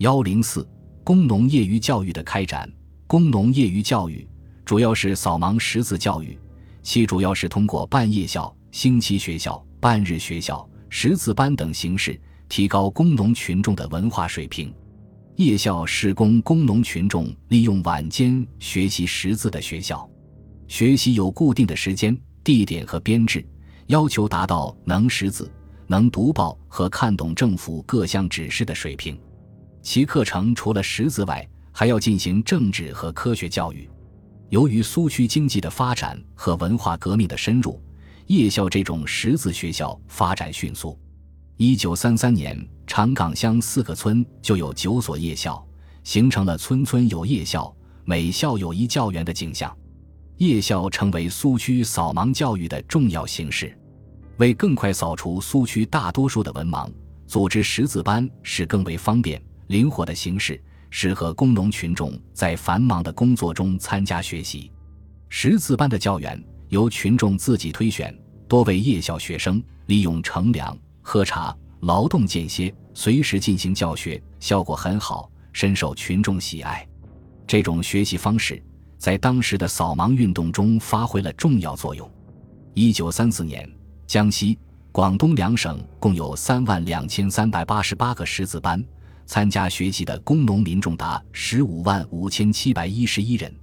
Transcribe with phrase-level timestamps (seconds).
[0.00, 0.66] 幺零四，
[1.04, 2.66] 工农业余教育的开展。
[3.06, 4.26] 工农业余教育
[4.64, 6.38] 主要是扫盲识字教育，
[6.82, 12.18] 其主要是通过半夜校、星期学校、半日学校、识字班等形式，
[12.48, 14.74] 提高工农群众的文化水平。
[15.36, 20.08] 夜校是供工农群众利用晚间学习识字的学校，
[20.66, 23.46] 学习有固定的时间、地点和编制，
[23.88, 25.52] 要求达到能识字、
[25.86, 29.14] 能读报和看懂政府各项指示的水平。
[29.82, 33.88] 其课程除了识字外，还要进行政治和科学教育。
[34.48, 37.80] 由于苏区经济的发展和文化革命的深入，
[38.26, 40.98] 夜校这种识字学校发展迅速。
[41.56, 45.64] 一九三三年，长岗乡四个村就有九所夜校，
[46.04, 49.74] 形成了村村有夜校、每校有一教员的景象。
[50.38, 53.76] 夜校成为苏区扫盲教育的重要形式。
[54.38, 56.90] 为更快扫除苏区大多数的文盲，
[57.26, 59.40] 组织识字班是更为方便、
[59.70, 60.60] 灵活的形式，
[60.90, 64.68] 适合工农群众在繁忙的工作中参加学习。
[65.28, 68.12] 识字班的教员由群众自己推选，
[68.48, 70.76] 多为夜校学生，利用乘凉。
[71.02, 76.84] 喝茶、劳动间歇，随时进行教学，效果很好，深受群众喜爱。
[77.46, 78.60] 这种学习方式
[78.98, 82.10] 在当时的扫盲运动中发挥了重要作用。
[82.74, 83.70] 一九三四年，
[84.08, 84.58] 江西、
[84.90, 88.84] 广东两省共有三万两千三百八十八个识字班，
[89.30, 93.54] 参加学习的工农民众达十五万五千七百一十一人。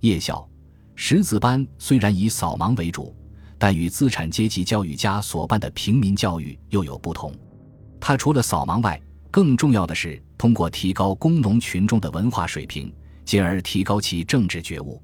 [0.00, 0.48] 夜校
[0.94, 3.14] 识字班虽然以扫盲为主。
[3.58, 7.32] 但与资产阶级教育家所办的平民教育又有不同。
[8.00, 12.92] 他除了扫盲外，更重要的是通过提高工农群众的文化水平，
[13.24, 15.00] 进而提高其政治觉悟。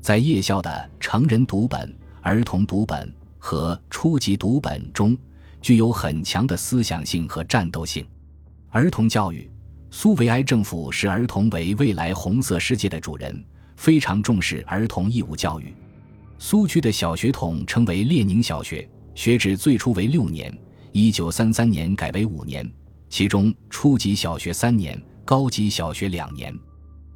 [0.00, 5.16] 在夜校的成人读本、儿童读本和初级读本中，
[5.60, 8.06] 具有很强的思想性和战斗性。
[8.70, 9.50] 儿童教育，
[9.90, 13.42] 苏维埃政府视儿童为未来红色世界的主人，
[13.76, 15.74] 非常重视儿童义务教育。
[16.38, 20.54] 苏区的小学统称为列宁小学，学制最初为六年，
[20.92, 22.70] 一九三三年改为五年，
[23.08, 26.54] 其中初级小学三年，高级小学两年。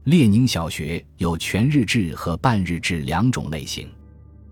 [0.04, 3.86] 列宁小学有全日制和半日制两种类型。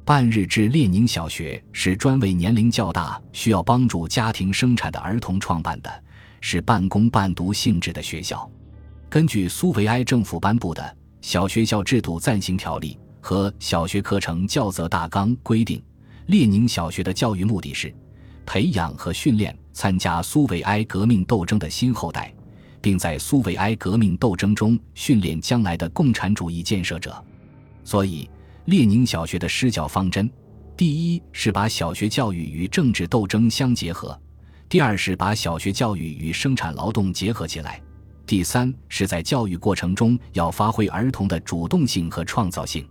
[0.04, 6.04] 半日制列宁小学是专为年龄较大、需要帮助家庭生产的儿童创办的，
[6.40, 8.50] 是半工半读性质的学校。
[9.08, 10.82] 根据苏维埃政府颁布的
[11.20, 12.98] 《小学校制度暂行条例》。
[13.22, 15.82] 和小学课程教则大纲规定，
[16.28, 17.94] 列宁小学的教育目的是
[18.46, 22.32] 培养和训练参加苏维埃革命斗争的新后代，
[22.80, 27.22] 并在苏维埃革命斗争中训练将来的共产主义建设者。
[27.84, 28.28] 所以，
[28.64, 30.28] 列宁小学的施教方针，
[30.74, 34.18] 第一是把小学教育与政治斗争相结合；
[34.70, 37.72] 第二是把小学教育与生产劳动结合起来；
[38.24, 42.88] 第三是在教育过程中要发挥儿童的主动性和创造性。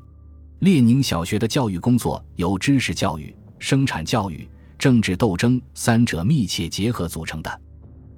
[0.59, 4.45] 列宁小学的教育工作由知识教育、生产教育、
[4.77, 7.61] 政治斗争三者密切结合组成的，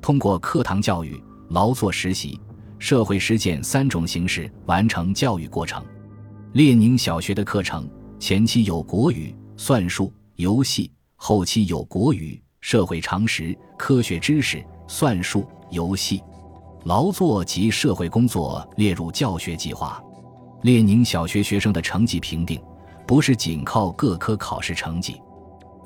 [0.01, 2.39] 通过课堂教育、劳作实习、
[2.79, 5.85] 社会实践三种形式完成教育过程。
[6.53, 16.23] 列宁小学的课程前期有国语、算术、游戏，后期有国语、社会常识、科学知识、算术、游戏、
[16.85, 20.01] 劳作及社会工作列入教学计划。
[20.61, 22.61] 列宁小学学生的成绩评定，
[23.05, 25.19] 不是仅靠各科考试成绩，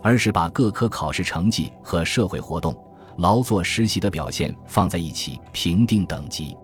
[0.04, 2.76] 而是把各科考试成绩和社会活动、
[3.18, 6.56] 劳作实习的表现放在一起评定等级。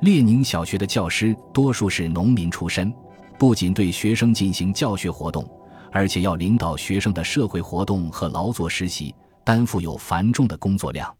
[0.00, 2.94] 列宁小学的教师多数是农民出身，
[3.36, 5.44] 不仅对学生进行教学活动，
[5.90, 9.12] 而且要领导学生的社会活动和劳作实习，
[9.48, 11.10] 担负有繁重的工作量。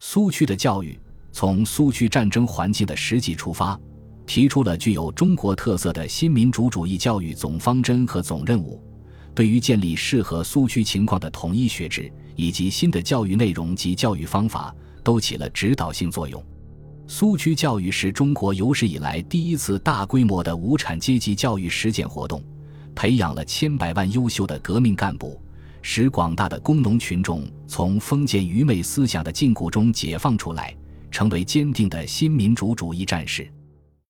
[0.00, 1.00] 苏区的教育
[1.32, 3.80] 从苏区战争环境的实际出发。
[4.26, 8.78] 提出了具有中国特色的新民主主义教育总方针和总任务，
[9.34, 16.44] 对于建立适合苏区情况的统一学制以及新的教育内容及教育方法，都起了指导性作用。
[17.08, 22.42] 苏区教育是中国有史以来第一次大规模的无产阶级教育实践活动，
[22.94, 25.40] 培养了千百万优秀的革命干部，
[25.82, 30.74] 使广大的工农群众从封建愚昧思想的禁锢中解放出来，
[31.10, 33.52] 成为坚定的新民主主义战士。